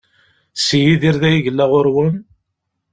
Si 0.63 0.77
Yidir 0.85 1.15
dagi 1.21 1.37
i 1.39 1.43
yella 1.45 1.65
ɣur-wen? 1.71 2.13